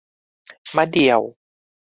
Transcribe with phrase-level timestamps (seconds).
[0.75, 1.21] มะเดี่ยว